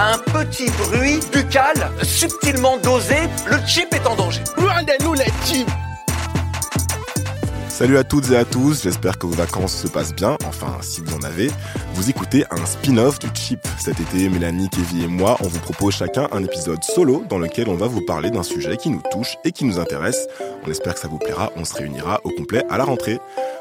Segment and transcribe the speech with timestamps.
[0.00, 3.16] Un petit bruit buccal subtilement dosé,
[3.50, 4.42] le chip est en danger.
[4.56, 5.68] Loin de nous les chips
[7.68, 11.00] Salut à toutes et à tous, j'espère que vos vacances se passent bien, enfin si
[11.00, 11.50] vous en avez.
[11.94, 13.66] Vous écoutez un spin-off du Chip.
[13.78, 17.68] Cet été, Mélanie, Kevin et moi, on vous propose chacun un épisode solo dans lequel
[17.68, 20.28] on va vous parler d'un sujet qui nous touche et qui nous intéresse.
[20.64, 23.18] On espère que ça vous plaira, on se réunira au complet à la rentrée.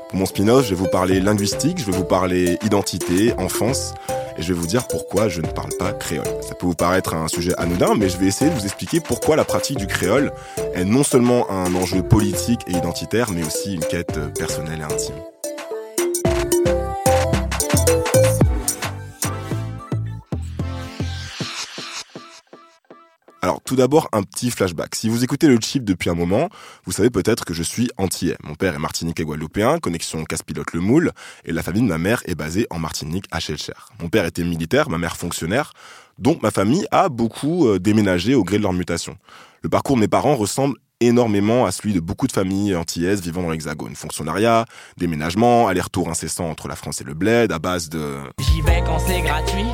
[0.09, 3.93] Pour mon spin-off, je vais vous parler linguistique, je vais vous parler identité, enfance,
[4.37, 6.27] et je vais vous dire pourquoi je ne parle pas créole.
[6.41, 9.35] Ça peut vous paraître un sujet anodin, mais je vais essayer de vous expliquer pourquoi
[9.35, 10.31] la pratique du créole
[10.73, 15.36] est non seulement un enjeu politique et identitaire, mais aussi une quête personnelle et intime.
[23.67, 24.95] Tout d'abord un petit flashback.
[24.95, 26.49] Si vous écoutez le chip depuis un moment,
[26.85, 28.37] vous savez peut-être que je suis antillais.
[28.43, 31.11] Mon père est martiniquais guadeloupéen, connexion casse-pilote le moule,
[31.43, 33.73] et la famille de ma mère est basée en Martinique à Chelcher.
[34.01, 35.73] Mon père était militaire, ma mère fonctionnaire,
[36.17, 39.17] donc ma famille a beaucoup euh, déménagé au gré de leur mutation.
[39.63, 43.41] Le parcours de mes parents ressemble énormément à celui de beaucoup de familles antillaises vivant
[43.41, 43.95] dans l'Hexagone.
[43.95, 44.65] Fonctionnariat,
[44.95, 48.19] déménagement, aller-retour incessant entre la France et le bled à base de...
[48.39, 49.67] J'y vais quand c'est gratuit.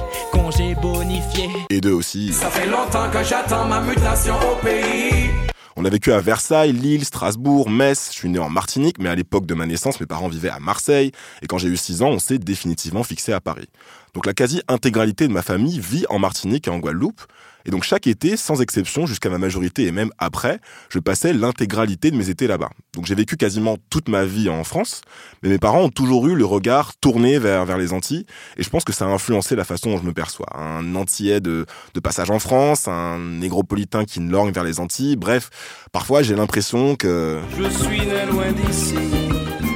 [1.74, 2.32] Et d'eux aussi.
[2.32, 5.32] Ça fait longtemps que j'attends ma mutation au pays.
[5.76, 8.10] On a vécu à Versailles, Lille, Strasbourg, Metz.
[8.12, 10.60] Je suis né en Martinique, mais à l'époque de ma naissance, mes parents vivaient à
[10.60, 11.12] Marseille.
[11.42, 13.70] Et quand j'ai eu 6 ans, on s'est définitivement fixé à Paris.
[14.14, 17.22] Donc la quasi-intégralité de ma famille vit en Martinique et en Guadeloupe.
[17.66, 20.60] Et donc chaque été, sans exception, jusqu'à ma majorité et même après,
[20.90, 22.70] je passais l'intégralité de mes étés là-bas.
[22.94, 25.02] Donc j'ai vécu quasiment toute ma vie en France,
[25.42, 28.26] mais mes parents ont toujours eu le regard tourné vers, vers les Antilles,
[28.58, 30.48] et je pense que ça a influencé la façon dont je me perçois.
[30.56, 35.16] Un Antillais de, de passage en France, un négropolitain qui ne lorgne vers les Antilles,
[35.16, 35.50] bref,
[35.92, 37.40] parfois j'ai l'impression que...
[37.58, 38.96] Je suis né loin d'ici,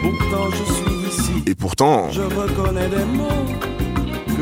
[0.02, 1.44] pourtant je suis ici.
[1.46, 2.12] Et pourtant...
[2.12, 3.77] Je reconnais des mots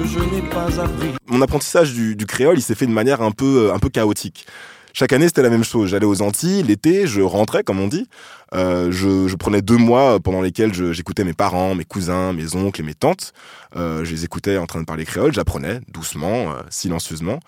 [0.03, 1.09] je n'ai pas appris.
[1.27, 4.45] Mon apprentissage du, créole, il s'est fait de manière un peu, un peu chaotique.
[4.93, 5.89] Chaque année, c'était la même chose.
[5.89, 8.07] J'allais aux Antilles, l'été, je rentrais, comme on dit.
[8.53, 12.83] Euh, je, prenais deux mois pendant lesquels j'écoutais mes parents, mes cousins, mes oncles et
[12.83, 13.33] mes tantes.
[13.75, 17.39] Euh, je les écoutais en train de parler créole, j'apprenais doucement, euh, silencieusement.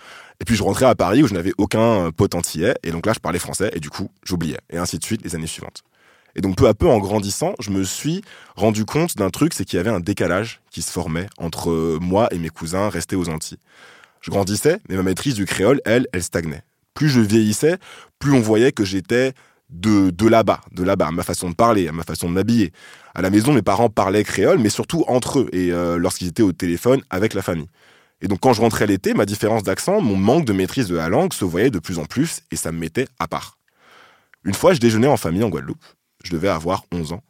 [0.41, 3.13] Et puis je rentrais à Paris où je n'avais aucun pote antillais, et donc là
[3.13, 4.59] je parlais français, et du coup j'oubliais.
[4.69, 5.83] Et ainsi de suite les années suivantes.
[6.37, 8.21] Et donc peu à peu, en grandissant, je me suis
[8.55, 12.27] rendu compte d'un truc, c'est qu'il y avait un décalage qui se formait entre moi
[12.31, 13.57] et mes cousins restés aux Antilles.
[14.21, 16.61] Je grandissais, mais ma maîtrise du créole, elle, elle stagnait.
[16.93, 17.77] Plus je vieillissais,
[18.19, 19.33] plus on voyait que j'étais
[19.71, 22.71] de, de là-bas, de là-bas, à ma façon de parler, à ma façon de m'habiller.
[23.15, 26.43] À la maison, mes parents parlaient créole, mais surtout entre eux, et euh, lorsqu'ils étaient
[26.43, 27.67] au téléphone avec la famille.
[28.21, 31.09] Et donc quand je rentrais l'été, ma différence d'accent, mon manque de maîtrise de la
[31.09, 33.57] langue se voyait de plus en plus, et ça me mettait à part.
[34.43, 35.83] Une fois, je déjeunais en famille en Guadeloupe.
[36.23, 37.21] Je devais avoir 11 ans.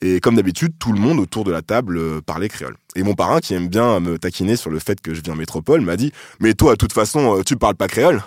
[0.00, 2.76] Et comme d'habitude, tout le monde autour de la table euh, parlait créole.
[2.94, 5.36] Et mon parrain, qui aime bien me taquiner sur le fait que je viens en
[5.36, 8.22] métropole, m'a dit Mais toi, de toute façon, euh, tu parles pas créole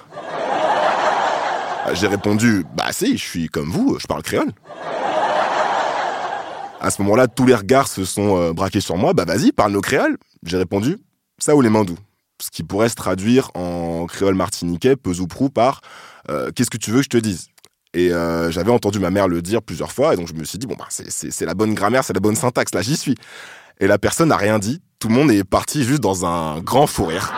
[1.94, 4.52] J'ai répondu Bah si, je suis comme vous, je parle créole.
[6.80, 9.14] À ce moment-là, tous les regards se sont euh, braqués sur moi.
[9.14, 10.18] Bah vas-y, parle nos créoles.
[10.44, 10.98] J'ai répondu
[11.38, 11.98] Ça ou les mains doux
[12.42, 15.82] Ce qui pourrait se traduire en créole martiniquais, peu ou prou, par
[16.56, 17.48] Qu'est-ce que tu veux que je te dise?
[17.98, 20.60] Et euh, j'avais entendu ma mère le dire plusieurs fois, et donc je me suis
[20.60, 23.16] dit, bon, bah, c'est la bonne grammaire, c'est la bonne syntaxe, là, j'y suis.
[23.80, 26.86] Et la personne n'a rien dit, tout le monde est parti juste dans un grand
[26.86, 27.34] fou rire.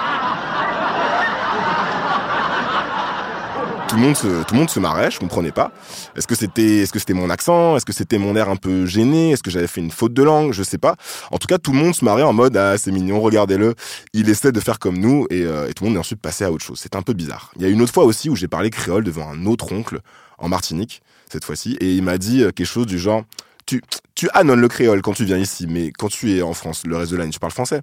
[3.90, 5.72] Tout le monde se, tout le monde se marrait, je comprenais pas.
[6.16, 8.86] Est-ce que c'était, est-ce que c'était mon accent, est-ce que c'était mon air un peu
[8.86, 10.96] gêné, est-ce que j'avais fait une faute de langue, je sais pas.
[11.32, 13.74] En tout cas, tout le monde se marrait en mode ah c'est mignon, regardez-le.
[14.14, 16.44] Il essaie de faire comme nous et, euh, et tout le monde est ensuite passé
[16.44, 16.78] à autre chose.
[16.80, 17.52] C'est un peu bizarre.
[17.56, 20.02] Il y a une autre fois aussi où j'ai parlé créole devant un autre oncle
[20.38, 23.24] en Martinique cette fois-ci et il m'a dit quelque chose du genre
[23.66, 23.82] tu
[24.14, 26.96] tu annonnes le créole quand tu viens ici, mais quand tu es en France, le
[26.96, 27.82] reste de l'année tu parles français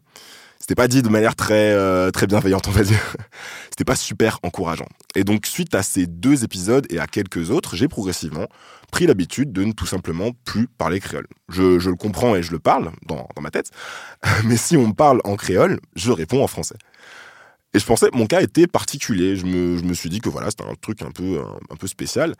[0.58, 3.16] c'était pas dit de manière très euh, très bienveillante on va dire.
[3.70, 4.88] C'était pas super encourageant.
[5.14, 8.46] Et donc suite à ces deux épisodes et à quelques autres j'ai progressivement
[8.90, 11.26] pris l'habitude de ne tout simplement plus parler créole.
[11.48, 13.70] Je, je le comprends et je le parle dans, dans ma tête
[14.44, 16.76] mais si on me parle en créole je réponds en français
[17.76, 19.36] Et je pensais, mon cas était particulier.
[19.36, 21.86] Je me, je me suis dit que voilà, c'était un truc un peu, un, peu
[21.86, 22.34] spécial.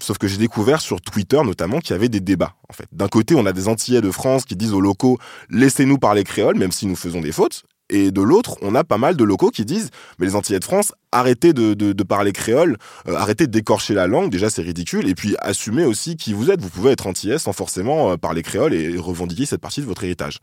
[0.00, 2.56] Sauf que j'ai découvert sur Twitter notamment qu'il y avait des débats.
[2.68, 5.18] En fait, d'un côté, on a des Antillais de France qui disent aux locaux
[5.50, 7.62] laissez-nous parler créole, même si nous faisons des fautes.
[7.90, 10.64] Et de l'autre, on a pas mal de locaux qui disent mais les Antillais de
[10.64, 12.76] France, arrêtez de, de, de parler créole,
[13.06, 14.32] euh, arrêtez d'écorcher la langue.
[14.32, 15.08] Déjà, c'est ridicule.
[15.08, 16.60] Et puis, assumez aussi qui vous êtes.
[16.60, 20.02] Vous pouvez être Antillais sans forcément euh, parler créole et revendiquer cette partie de votre
[20.02, 20.40] héritage.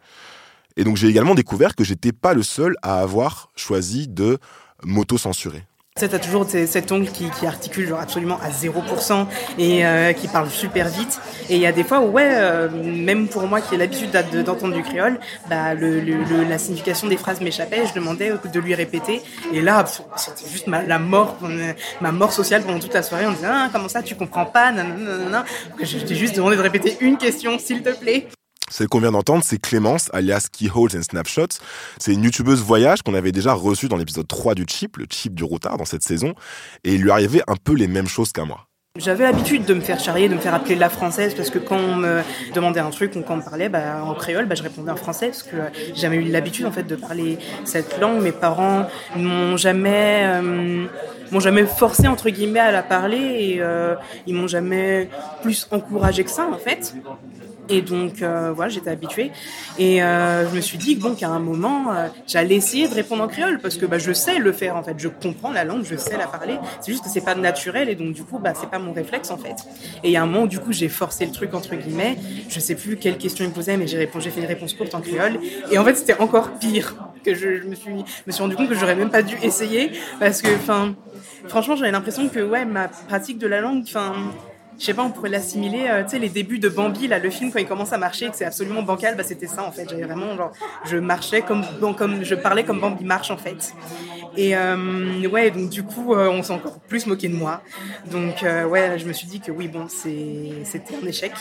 [0.79, 4.37] Et donc, j'ai également découvert que j'étais pas le seul à avoir choisi de
[4.81, 5.65] m'auto-censurer.
[5.97, 9.25] Tu t'as toujours cet ongle qui, articule genre absolument à 0%
[9.57, 11.19] et euh, qui parle super vite.
[11.49, 14.11] Et il y a des fois où, ouais, euh, même pour moi qui ai l'habitude
[14.45, 17.85] d'entendre du créole, bah, la signification des phrases m'échappait.
[17.85, 19.21] Je demandais de lui répéter.
[19.51, 19.83] Et là,
[20.15, 23.27] c'était juste ma, la mort, euh, ma mort sociale pendant toute la soirée.
[23.27, 24.73] On disait, ah, comment ça, tu comprends pas,
[25.81, 28.29] Je t'ai juste demandé de répéter une question, s'il te plaît.
[28.69, 31.59] Celle qu'on vient d'entendre, c'est Clémence, alias Keyholes and Snapshots.
[31.99, 35.33] C'est une youtubeuse voyage qu'on avait déjà reçue dans l'épisode 3 du Chip, le Chip
[35.33, 36.33] du routard dans cette saison.
[36.83, 38.69] Et il lui arrivait un peu les mêmes choses qu'à moi.
[38.97, 41.77] J'avais l'habitude de me faire charrier, de me faire appeler la française, parce que quand
[41.77, 42.21] on me
[42.53, 44.95] demandait un truc ou quand on me parlait bah, en créole, bah, je répondais en
[44.95, 48.21] français, parce que euh, j'ai jamais eu l'habitude en fait de parler cette langue.
[48.21, 50.87] Mes parents m'ont jamais, euh,
[51.31, 53.95] m'ont jamais forcé entre guillemets à la parler et euh,
[54.25, 55.09] ils m'ont jamais
[55.43, 56.95] plus encouragé que ça en fait.
[57.69, 59.31] Et donc, euh, voilà, j'étais habituée.
[59.77, 63.23] Et euh, je me suis dit bon, qu'à un moment, euh, j'allais essayer de répondre
[63.23, 64.95] en créole parce que bah, je sais le faire en fait.
[64.97, 66.57] Je comprends la langue, je sais la parler.
[66.81, 69.29] C'est juste que c'est pas naturel et donc du coup, bah, c'est pas mon réflexe
[69.29, 69.55] en fait.
[70.03, 72.17] Et il y a un moment où du coup, j'ai forcé le truc entre guillemets.
[72.49, 74.73] Je sais plus quelle question il me posait, mais j'ai répondu, j'ai fait une réponse
[74.73, 75.39] courte en créole.
[75.71, 78.69] Et en fait, c'était encore pire que je, je me suis, me suis rendu compte
[78.69, 80.95] que j'aurais même pas dû essayer parce que, enfin,
[81.47, 84.13] franchement, j'avais l'impression que ouais, ma pratique de la langue, enfin
[84.79, 87.29] je sais pas, on pourrait l'assimiler, euh, tu sais, les débuts de Bambi, là, le
[87.29, 89.89] film, quand il commence à marcher, que c'est absolument bancal, bah, c'était ça, en fait.
[89.89, 90.51] J'avais vraiment, genre,
[90.85, 91.63] je marchais comme,
[91.97, 93.73] comme, je parlais comme Bambi marche, en fait.
[94.37, 97.61] Et, euh, ouais, donc, du coup, euh, on s'est encore plus moqué de moi.
[98.09, 101.33] Donc, euh, ouais, je me suis dit que oui, bon, c'était un échec.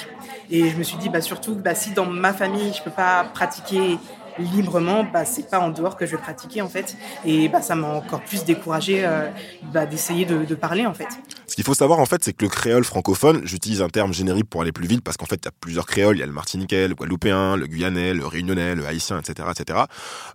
[0.50, 3.24] Et je me suis dit, bah, surtout, bah, si dans ma famille, je peux pas
[3.32, 3.98] pratiquer
[4.38, 6.96] librement, bah, c'est pas en dehors que je vais pratiquer, en fait.
[7.24, 9.28] Et, bah, ça m'a encore plus découragé, euh,
[9.72, 11.08] bah, d'essayer de, de parler, en fait.
[11.46, 14.48] Ce qu'il faut savoir en fait, c'est que le créole francophone, j'utilise un terme générique
[14.48, 16.16] pour aller plus vite parce qu'en fait, il y a plusieurs créoles.
[16.16, 19.80] Il y a le martiniquais, le guadeloupéen, le guyanais, le réunionnais, le haïtien, etc., etc.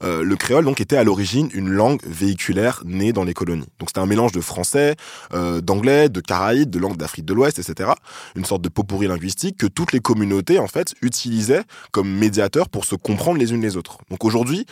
[0.04, 3.68] Euh, le créole donc était à l'origine une langue véhiculaire née dans les colonies.
[3.80, 4.96] Donc c'était un mélange de français,
[5.34, 7.92] euh, d'anglais, de caraïbes, de langues d'Afrique de l'Ouest, etc.
[8.36, 12.86] Une sorte de pot linguistique que toutes les communautés en fait utilisaient comme médiateur pour
[12.86, 13.93] se comprendre les unes les autres.
[14.10, 14.66] Donc aujourd'hui,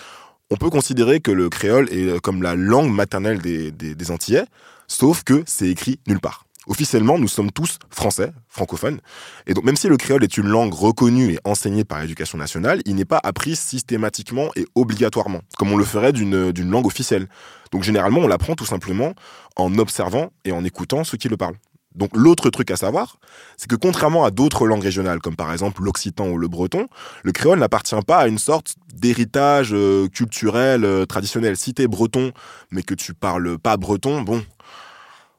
[0.50, 4.12] on peut considérer que le créole est euh, comme la langue maternelle des, des, des
[4.12, 4.45] Antillais,
[4.88, 6.45] sauf que c'est écrit nulle part.
[6.68, 9.00] Officiellement, nous sommes tous français, francophones,
[9.47, 12.81] et donc même si le créole est une langue reconnue et enseignée par l'éducation nationale,
[12.85, 17.27] il n'est pas appris systématiquement et obligatoirement, comme on le ferait d'une d'une langue officielle.
[17.71, 19.15] Donc généralement, on l'apprend tout simplement
[19.56, 21.57] en observant et en écoutant ceux qui le parlent.
[21.96, 23.18] Donc l'autre truc à savoir,
[23.58, 26.88] c'est que contrairement à d'autres langues régionales, comme par exemple l'occitan ou le breton,
[27.24, 31.58] le créole n'appartient pas à une sorte d'héritage euh, culturel euh, traditionnel.
[31.58, 32.32] Si t'es breton,
[32.72, 34.44] mais que tu parles pas breton, bon,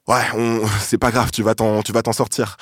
[0.09, 0.23] ouais,
[0.81, 2.57] c'est pas grave, tu vas t'en sortir.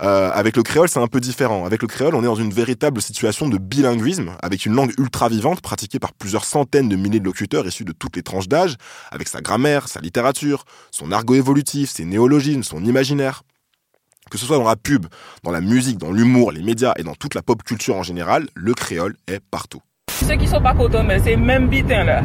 [0.00, 1.64] Euh, avec le créole, c'est un peu différent.
[1.64, 5.28] Avec le créole, on est dans une véritable situation de bilinguisme, avec une langue ultra
[5.28, 8.76] vivante pratiquée par plusieurs centaines de milliers de locuteurs issus de toutes les tranches d'âge,
[9.10, 13.42] avec sa grammaire, sa littérature, son argot évolutif, ses néologismes, son imaginaire.
[14.30, 15.06] Que ce soit dans la pub,
[15.42, 18.46] dans la musique, dans l'humour, les médias et dans toute la pop culture en général,
[18.54, 19.80] le créole est partout.
[20.26, 22.22] Ceux qui sont pas contents, mais c'est même bitin là.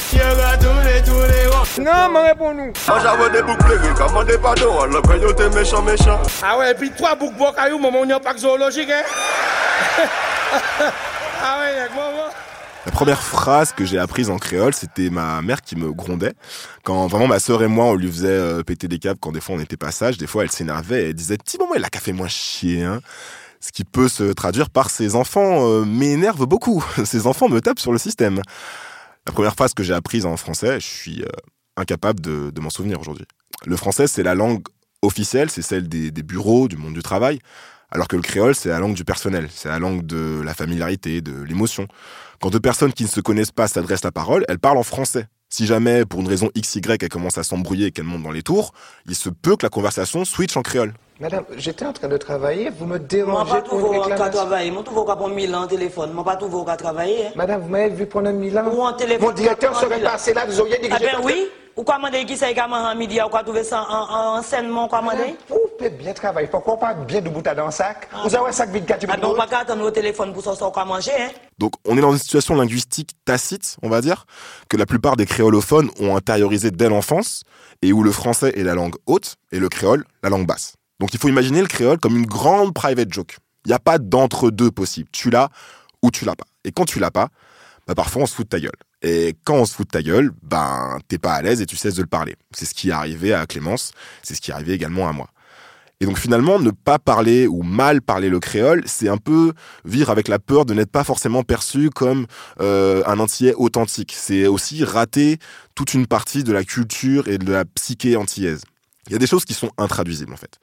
[1.79, 2.73] Non, mais réponds-nous.
[2.87, 6.19] Moi j'avais des boucles pleurer, commandez pardon, le crayon t'es méchant, méchant.
[6.41, 8.89] Ah ouais, et puis trois boucs bois cailloux, maman, on y a pas que zoologique,
[8.89, 9.03] hein.
[11.41, 12.29] ah ouais, y'a que maman.
[12.85, 16.33] La première phrase que j'ai apprise en créole, c'était ma mère qui me grondait.
[16.83, 19.39] Quand vraiment ma sœur et moi, on lui faisait euh, péter des câbles quand des
[19.39, 21.85] fois on était pas sage, des fois elle s'énervait et elle disait «Petit moment, il
[21.85, 22.99] a qu'à fait moins chier, hein?»
[23.63, 27.79] Ce qui peut se traduire par «Ces enfants euh, m'énervent beaucoup, ces enfants me tapent
[27.79, 28.41] sur le système».
[29.25, 31.27] La première phrase que j'ai apprise en français, je suis euh,
[31.77, 33.25] incapable de, m'en souvenir aujourd'hui.
[33.65, 34.63] Le français, c'est la langue
[35.01, 37.39] officielle, c'est celle des, bureaux, du monde du travail,
[37.89, 41.21] alors que le créole, c'est la langue du personnel, c'est la langue de la familiarité,
[41.21, 41.87] de l'émotion.
[42.41, 45.27] Quand deux personnes qui ne se connaissent pas s'adressent la parole, elles parlent en français.
[45.47, 48.43] Si jamais, pour une raison XY, elles commencent à s'embrouiller et qu'elles montent dans les
[48.43, 48.73] tours,
[49.05, 50.93] il se peut que la conversation switch en créole.
[51.19, 54.31] Madame, j'étais en train de travailler, vous me dérangez pas pour une réclamation.
[54.31, 54.71] travailler.
[54.71, 56.11] Moi, toujours qu'à prendre mille ans téléphone.
[56.11, 57.27] Moi, pas toujours qu'à travailler.
[57.27, 57.31] hein.
[57.35, 59.27] Madame, vous m'avez vu prendre un Milan Ou en téléphone.
[59.27, 60.11] Mon directeur serait Mille ans.
[60.11, 61.47] passé là, vous auriez dit que Ah ben j'étais- oui.
[61.75, 64.41] Ou quoi demander qui c'est également en midi, ou quoi trouver ça en, en, en
[64.43, 65.35] scènement, quoi demander?
[65.49, 66.47] Vous pouvez bien travailler.
[66.47, 68.07] Pourquoi pas bien de bout à dans le sac?
[68.23, 70.43] Vous avez un sac vide quand tu Ah on va pas attendre au téléphone pour
[70.43, 71.29] ça, quoi manger, hein.
[71.57, 74.25] Donc on est dans une situation linguistique tacite, on va dire,
[74.69, 77.41] que la plupart des créolophones ont intériorisé dès l'enfance,
[77.81, 80.73] et où le français est la langue haute, et le créole la langue basse.
[81.03, 83.35] Donc il faut imaginer le créole comme une grande private joke.
[83.65, 85.09] Il n'y a pas d'entre-deux possible.
[85.11, 85.49] Tu l'as
[86.01, 86.45] ou tu l'as pas.
[86.63, 87.27] Et quand tu l'as pas,
[87.85, 88.71] bah parfois on se fout de ta gueule.
[89.01, 91.75] Et quand on se fout de ta gueule, ben t'es pas à l'aise et tu
[91.75, 92.37] cesses de le parler.
[92.51, 93.91] C'est ce qui est arrivé à Clémence,
[94.21, 95.27] c'est ce qui est arrivé également à moi.
[95.99, 99.51] Et donc finalement, ne pas parler ou mal parler le créole, c'est un peu
[99.83, 102.27] vivre avec la peur de n'être pas forcément perçu comme
[102.61, 104.15] euh, un entier authentique.
[104.17, 105.37] C'est aussi rater
[105.75, 108.61] toute une partie de la culture et de la psyché antillaise.
[109.07, 110.59] Il y a des choses qui sont intraduisibles en fait.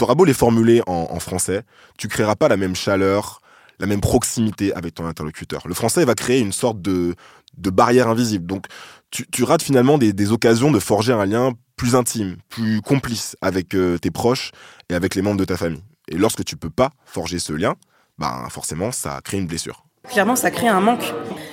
[0.00, 1.60] T'auras beau les formuler en, français,
[1.98, 3.42] tu créeras pas la même chaleur,
[3.80, 5.68] la même proximité avec ton interlocuteur.
[5.68, 7.14] Le français va créer une sorte de,
[7.58, 8.46] de barrière invisible.
[8.46, 8.64] Donc,
[9.10, 13.36] tu, tu rates finalement des, des, occasions de forger un lien plus intime, plus complice
[13.42, 14.52] avec euh, tes proches
[14.88, 15.84] et avec les membres de ta famille.
[16.08, 17.74] Et lorsque tu peux pas forger ce lien,
[18.16, 19.84] ben forcément, ça crée une blessure.
[20.08, 21.12] Clairement, ça crée un manque.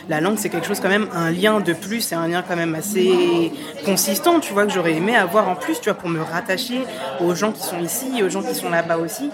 [0.09, 2.55] La langue, c'est quelque chose quand même, un lien de plus, c'est un lien quand
[2.55, 3.51] même assez
[3.83, 6.85] consistant, tu vois, que j'aurais aimé avoir en plus, tu vois, pour me rattacher
[7.19, 9.29] aux gens qui sont ici, aux gens qui sont là-bas aussi.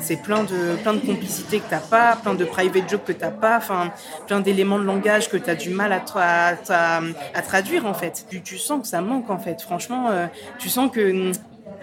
[0.00, 3.30] C'est plein de, plein de complicité que t'as pas, plein de private jokes que t'as
[3.30, 3.92] pas, enfin,
[4.26, 6.02] plein d'éléments de langage que t'as du mal à,
[6.68, 8.26] à, traduire, en fait.
[8.28, 9.62] Tu, tu sens que ça manque, en fait.
[9.62, 10.26] Franchement, euh,
[10.58, 11.30] tu sens que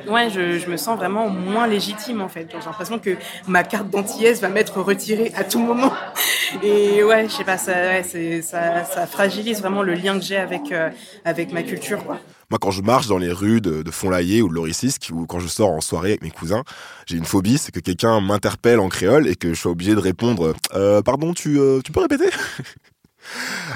[0.07, 2.47] ouais, je, je, me sens vraiment moins légitime en fait.
[2.51, 3.11] J'ai l'impression que
[3.47, 5.93] ma carte d'antillaise va m'être retirée à tout moment.
[6.63, 10.71] Et ouais, je sais pas, ça, ça, ça, fragilise vraiment le lien que j'ai avec,
[10.71, 10.89] euh,
[11.25, 12.03] avec ma culture.
[12.05, 15.39] Moi, quand je marche dans les rues de, de Font-Laillé ou de Loricisque, ou quand
[15.39, 16.63] je sors en soirée avec mes cousins,
[17.07, 19.99] j'ai une phobie, c'est que quelqu'un m'interpelle en créole et que je sois obligé de
[19.99, 22.29] répondre euh, Pardon, tu, euh, tu peux répéter?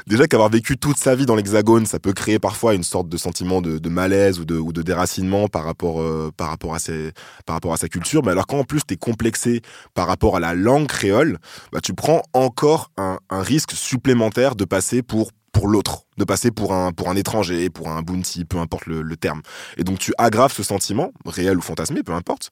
[0.08, 3.18] Déjà qu'avoir vécu toute sa vie dans l'hexagone, ça peut créer parfois une sorte de
[3.18, 6.80] sentiment de, malaise ou de, déracinement par rapport, euh, par, rapport à
[7.46, 8.24] par rapport à sa culture.
[8.24, 9.62] Mais alors quand en plus tu es complexé
[9.94, 11.38] par rapport à la langue créole,
[11.72, 16.52] bah, tu prends encore un, un risque supplémentaire de passer pour pour l'autre, de passer
[16.52, 19.42] pour un, pour un étranger, pour un bounty, peu importe le, le, terme.
[19.78, 22.52] Et donc tu aggraves ce sentiment, réel ou fantasmé, peu importe,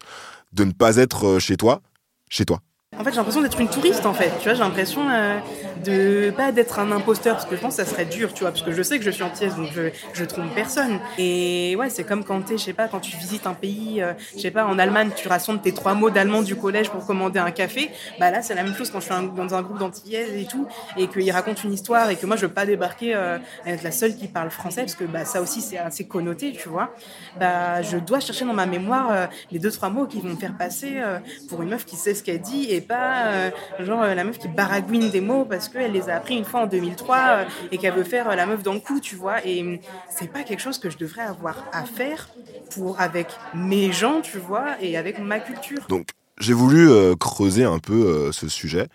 [0.54, 1.82] de ne pas être euh, chez toi,
[2.30, 2.62] chez toi.
[2.98, 4.32] En fait, j'ai l'impression d'être une touriste, en fait.
[4.40, 5.38] Tu vois, j'ai l'impression euh,
[5.84, 8.52] de pas d'être un imposteur, parce que je pense que ça serait dur, tu vois,
[8.52, 11.00] parce que je sais que je suis entière, donc je, je trompe personne.
[11.18, 14.14] Et ouais, c'est comme quand t'es, je sais pas, quand tu visites un pays, euh,
[14.36, 17.40] je sais pas, en Allemagne, tu rassembles tes trois mots d'allemand du collège pour commander
[17.40, 17.92] un café.
[18.20, 20.68] Bah là, c'est la même chose quand je suis dans un groupe d'antillaises et tout,
[20.98, 23.92] et qu'ils racontent une histoire, et que moi, je veux pas débarquer euh, être la
[23.92, 26.94] seule qui parle français, parce que bah ça aussi, c'est assez connoté, tu vois.
[27.40, 30.36] Bah, je dois chercher dans ma mémoire euh, les deux trois mots qui vont me
[30.36, 34.04] faire passer euh, pour une meuf qui sait ce qu'elle dit et pas euh, genre
[34.04, 36.68] euh, la meuf qui baragouine des mots parce qu'elle les a appris une fois en
[36.68, 39.46] 2003 euh, et qu'elle veut faire la meuf dans le coup, tu vois.
[39.46, 42.30] Et c'est pas quelque chose que je devrais avoir à faire
[42.72, 45.86] pour avec mes gens, tu vois, et avec ma culture.
[45.90, 46.08] Donc
[46.40, 48.88] j'ai voulu euh, creuser un peu euh, ce sujet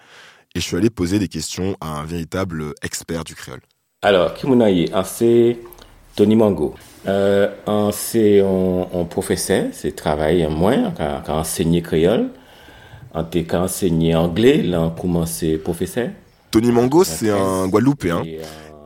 [0.55, 3.61] et je suis allé poser des questions à un véritable expert du créole.
[4.03, 5.59] Alors, Kimonaye, c'est
[6.17, 6.75] Tony Mango.
[7.07, 7.49] Euh,
[7.93, 12.31] c'est un professeur, c'est travail moins, quand enseigner créole.
[13.13, 16.11] En t'es qu'à enseigner anglais, là, on commence professeur.
[16.51, 18.23] Tony Mango, c'est un Guadeloupéen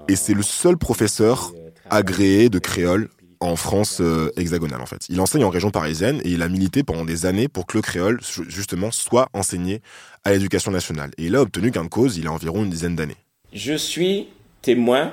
[0.08, 1.52] et c'est le seul professeur
[1.90, 3.08] agréé de créole
[3.40, 5.06] en France euh, hexagonale en fait.
[5.08, 7.82] Il enseigne en région parisienne et il a milité pendant des années pour que le
[7.82, 9.80] créole justement soit enseigné
[10.24, 11.10] à l'éducation nationale.
[11.18, 13.16] Et il a obtenu gain de cause il y a environ une dizaine d'années.
[13.52, 14.28] Je suis
[14.62, 15.12] témoin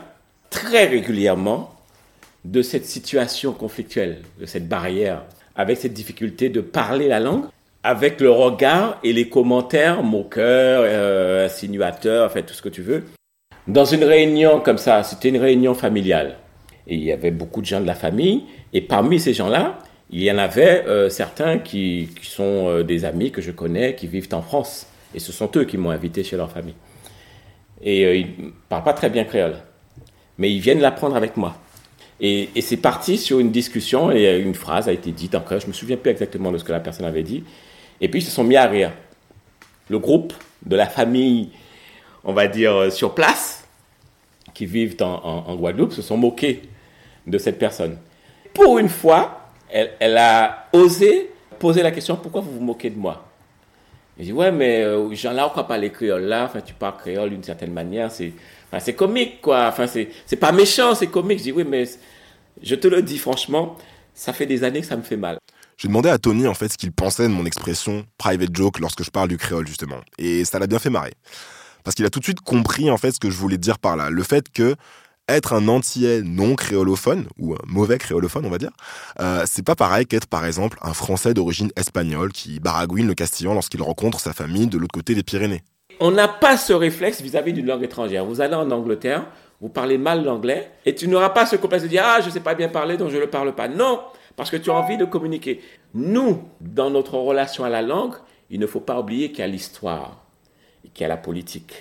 [0.50, 1.76] très régulièrement
[2.46, 5.24] de cette situation conflictuelle, de cette barrière,
[5.56, 7.46] avec cette difficulté de parler la langue,
[7.84, 13.06] avec le regard et les commentaires moqueurs, euh, insinuateurs, enfin tout ce que tu veux.
[13.68, 16.38] Dans une réunion comme ça, c'était une réunion familiale.
[16.88, 18.44] Et il y avait beaucoup de gens de la famille.
[18.74, 23.32] Et parmi ces gens-là, il y en avait euh, certains qui, sont euh, des amis
[23.32, 24.88] que je connais, qui vivent en France.
[25.16, 26.76] Et ce sont eux qui m'ont invité chez leur famille.
[27.82, 29.56] Et euh, ils ne parlent pas très bien créole.
[30.38, 31.56] Mais ils viennent l'apprendre avec moi.
[32.20, 35.60] Et, et c'est parti sur une discussion et une phrase a été dite encore.
[35.60, 37.44] Je me souviens plus exactement de ce que la personne avait dit.
[38.02, 38.92] Et puis ils se sont mis à rire.
[39.90, 40.34] Le groupe
[40.66, 41.50] de la famille,
[42.24, 43.62] on va dire, sur place,
[44.54, 46.64] qui vivent en, Guadeloupe, se sont moqués
[47.28, 47.98] de cette personne.
[48.54, 51.30] Pour une fois, elle, a osé
[51.60, 53.28] poser la question pourquoi vous vous moquez de moi?
[54.18, 56.98] Je dis ouais, mais euh, gens là, on ne parler créole là, enfin, tu parles
[56.98, 58.34] créole d'une certaine manière, c'est
[58.72, 61.40] enfin, comique quoi, enfin, c'est pas méchant, c'est comique.
[61.40, 61.86] Je dis oui, mais
[62.62, 63.78] je te le dis franchement,
[64.14, 65.38] ça fait des années que ça me fait mal.
[65.82, 69.04] J'ai demandé à Tony en fait ce qu'il pensait de mon expression private joke lorsque
[69.04, 71.14] je parle du créole justement, et ça l'a bien fait marrer.
[71.84, 73.96] Parce qu'il a tout de suite compris en fait ce que je voulais dire par
[73.96, 74.76] là, le fait que
[75.28, 78.70] être un antillais non créolophone, ou un mauvais créolophone, on va dire,
[79.22, 83.56] euh, c'est pas pareil qu'être par exemple un français d'origine espagnole qui baragouine le castillan
[83.56, 85.64] lorsqu'il rencontre sa famille de l'autre côté des Pyrénées.
[86.00, 88.24] on n'a pas ce réflexe vis-à-vis d'une langue étrangère.
[88.24, 89.26] Vous allez en Angleterre,
[89.60, 92.32] vous parlez mal l'anglais, et tu n'auras pas ce complexe de dire Ah, je ne
[92.32, 93.68] sais pas bien parler, donc je ne le parle pas.
[93.68, 94.00] Non,
[94.36, 95.62] parce que tu as envie de communiquer.
[95.94, 98.16] Nous, dans notre relation à la langue,
[98.50, 100.26] il ne faut pas oublier qu'il y a l'histoire,
[100.94, 101.74] qu'il y a la politique,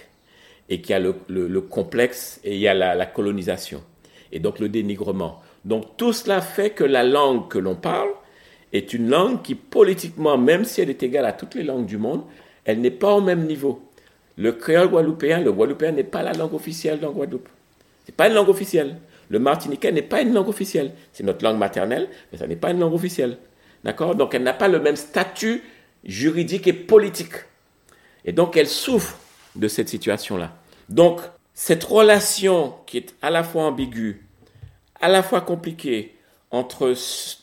[0.69, 3.83] et qu'il y a le, complexe, et il y a la, la colonisation,
[4.33, 5.41] et donc le dénigrement.
[5.65, 8.11] Donc tout cela fait que la langue que l'on parle
[8.73, 11.99] est une langue qui, politiquement, même si elle est égale à toutes les langues du
[11.99, 12.23] monde,
[12.65, 13.83] elle n'est pas au même niveau.
[14.37, 17.49] Le créole guadeloupéen, le guadeloupéen n'est pas la langue officielle dans Guadeloupe.
[18.05, 18.97] Ce n'est pas une langue officielle.
[19.31, 20.93] Le martiniquais n'est pas une langue officielle.
[21.13, 23.39] C'est notre langue maternelle, mais ça n'est pas une langue officielle.
[23.85, 24.15] D'accord?
[24.17, 25.63] Donc elle n'a pas le même statut
[26.05, 27.35] juridique et politique.
[28.25, 29.17] Et donc elle souffre
[29.57, 30.53] de cette situation-là.
[30.89, 31.21] Donc
[31.55, 34.27] cette relation qui est à la fois ambiguë,
[35.01, 36.17] à la fois compliquée
[36.51, 36.95] entre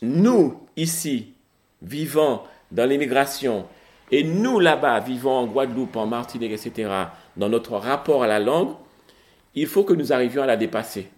[0.02, 1.34] nous ici,
[1.82, 3.66] vivant dans l'immigration,
[4.12, 6.90] et nous là-bas, vivant en Guadeloupe, en Martinique, etc.,
[7.38, 8.74] dans notre rapport à la langue,
[9.56, 11.10] il faut que nous arrivions à la dépasser.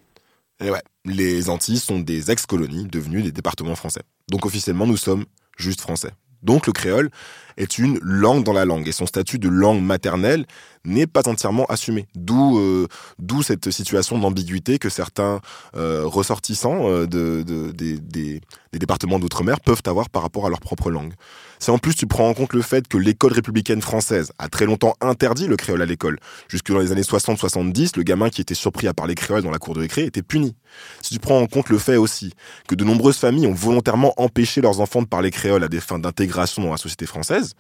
[0.62, 4.02] Et ouais, les Antilles sont des ex-colonies devenues des départements français.
[4.30, 5.26] Donc officiellement, nous sommes
[5.58, 6.12] juste français.
[6.44, 7.10] Donc le créole
[7.58, 10.46] est une langue dans la langue et son statut de langue maternelle
[10.86, 12.08] n'est pas entièrement assumé.
[12.16, 15.42] D'où euh, d'où cette situation d'ambiguïté que certains
[15.76, 18.42] euh, ressortissants euh, de, des, des,
[18.80, 21.14] départements d'outre-mer peuvent avoir par rapport à leur propre langue.
[21.60, 24.66] Si en plus tu prends en compte le fait que l'école républicaine française a très
[24.66, 26.18] longtemps interdit le créole à l'école,
[26.48, 29.60] jusque dans les années 60-70, le gamin qui était surpris à parler créole dans la
[29.60, 30.56] cour de récré était puni.
[31.02, 32.34] Si tu prends en compte le fait aussi
[32.68, 36.00] que de nombreuses familles ont volontairement empêché leurs enfants de parler créole à des fins
[36.00, 37.56] d'intégration dans la société française,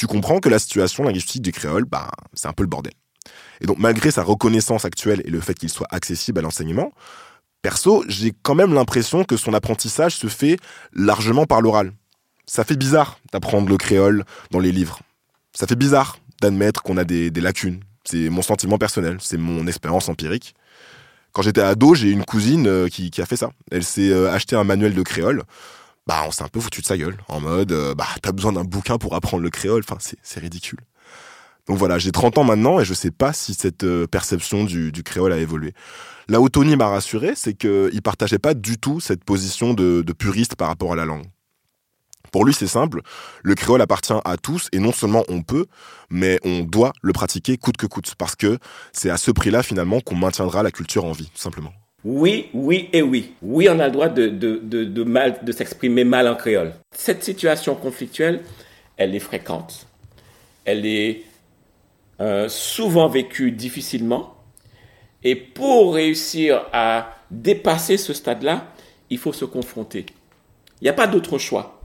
[0.00, 2.94] tu comprends que la situation linguistique du créole, bah, c'est un peu le bordel.
[3.60, 6.94] Et donc, malgré sa reconnaissance actuelle et le fait qu'il soit accessible à l'enseignement,
[7.60, 10.56] perso, j'ai quand même l'impression que son apprentissage se fait
[10.94, 11.92] largement par l'oral.
[12.46, 15.00] Ça fait bizarre d'apprendre le créole dans les livres.
[15.52, 17.80] Ça fait bizarre d'admettre qu'on a des, lacunes.
[18.04, 20.54] C'est mon sentiment personnel, c'est mon expérience empirique.
[21.32, 23.50] Quand j'étais ado, j'ai une cousine euh, qui, a fait ça.
[23.70, 25.42] Elle s'est euh, acheté un manuel de créole
[26.06, 28.52] bah on s'est un peu foutu de sa gueule en mode euh, bah t'as besoin
[28.52, 29.82] d'un bouquin pour apprendre le créole.
[29.88, 30.80] Enfin c'est ridicule.
[31.66, 34.92] Donc voilà j'ai 30 ans maintenant et je sais pas si cette euh, perception du,
[35.04, 35.72] créole a évolué.
[36.28, 40.56] Là où Tony m'a rassuré c'est qu'il partageait pas du tout cette position de, puriste
[40.56, 41.26] par rapport à la langue.
[42.32, 43.00] Pour lui, c'est simple,
[43.42, 45.66] le créole appartient à tous et non seulement on peut,
[46.10, 48.58] mais on doit le pratiquer coûte que coûte, parce que
[48.92, 51.72] c'est à ce prix-là finalement qu'on maintiendra la culture en vie, tout simplement.
[52.04, 53.34] Oui, oui et oui.
[53.42, 56.72] Oui, on a le droit de, de, mal, de s'exprimer mal en créole.
[56.94, 58.40] Cette situation conflictuelle,
[58.96, 59.86] elle est fréquente.
[60.64, 61.22] Elle est
[62.20, 64.34] euh, souvent vécue difficilement.
[65.22, 68.72] Et pour réussir à dépasser ce stade-là,
[69.10, 70.06] il faut se confronter.
[70.80, 71.82] Il n'y a pas d'autre choix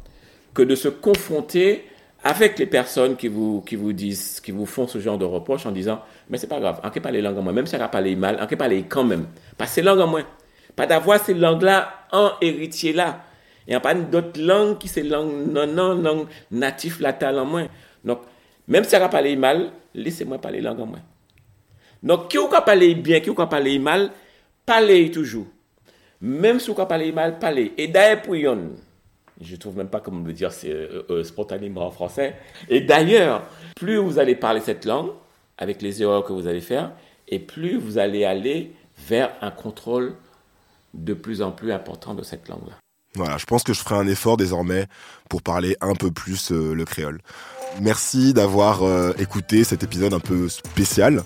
[0.53, 1.83] que de se confronter
[2.25, 5.67] avec les personnes qui vous, qui vous disent, qui vous font ce genre de reproches
[5.67, 7.77] en disant, mais c'est pas grave, on peut parler langue en moins, même si on
[7.77, 9.27] pas parler mal, on peut parler quand même.
[9.59, 10.25] Parce que langue en moins.
[10.75, 13.23] Pas d'avoir ces langues-là en héritier là.
[13.67, 17.45] Il n'y a pas d'autres langues qui sont langue non, non, langue natif latal en
[17.45, 17.67] moins.
[18.03, 18.21] Donc,
[18.67, 21.03] même si on pas parler mal, laissez-moi parler langue en moins.
[22.01, 24.09] Donc, qui ou parler bien, qui ou parler mal,
[24.65, 25.45] parlez toujours.
[26.21, 27.73] Même si vous parler mal, parlez.
[27.77, 28.35] Et d'ailleurs, pour
[29.41, 32.35] je trouve même pas comment le dire c'est, euh, euh, spontanément en français.
[32.69, 33.43] Et d'ailleurs,
[33.75, 35.11] plus vous allez parler cette langue,
[35.57, 36.91] avec les erreurs que vous allez faire,
[37.27, 38.73] et plus vous allez aller
[39.07, 40.15] vers un contrôle
[40.93, 42.75] de plus en plus important de cette langue-là.
[43.15, 44.87] Voilà, je pense que je ferai un effort désormais
[45.29, 47.21] pour parler un peu plus euh, le créole.
[47.81, 48.83] Merci d'avoir
[49.19, 51.23] écouté cet épisode un peu spécial.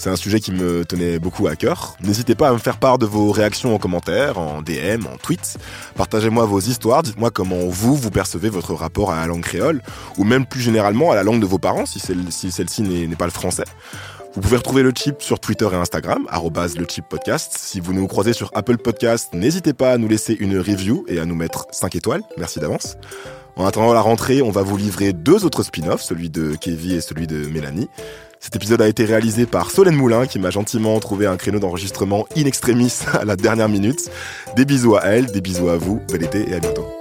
[0.00, 1.94] C'est un sujet qui me tenait beaucoup à cœur.
[2.00, 5.58] N'hésitez pas à me faire part de vos réactions en commentaire, en DM, en tweet.
[5.94, 9.82] Partagez-moi vos histoires, dites-moi comment vous, vous percevez votre rapport à la langue créole,
[10.16, 13.30] ou même plus généralement à la langue de vos parents, si, celle-ci n'est pas le
[13.30, 13.66] français.
[14.32, 17.52] Vous pouvez retrouver le chip sur Twitter et Instagram, le chip podcast.
[17.58, 21.20] Si vous nous croisez sur Apple Podcast, n'hésitez pas à nous laisser une review et
[21.20, 22.22] à nous mettre 5 étoiles.
[22.38, 22.96] Merci d'avance.
[23.56, 27.00] En attendant la rentrée, on va vous livrer deux autres spin-offs, celui de Kevin et
[27.02, 27.90] celui de Mélanie.
[28.40, 32.26] Cet épisode a été réalisé par Solène Moulin qui m'a gentiment trouvé un créneau d'enregistrement
[32.36, 34.10] in extremis à la dernière minute.
[34.56, 36.99] Des bisous à elle, des bisous à vous, bel été et à bientôt.